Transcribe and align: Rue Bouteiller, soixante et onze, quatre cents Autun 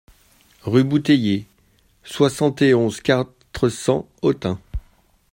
Rue 0.63 0.83
Bouteiller, 0.83 1.45
soixante 2.03 2.63
et 2.63 2.73
onze, 2.73 3.01
quatre 3.01 3.69
cents 3.69 4.09
Autun 4.23 4.59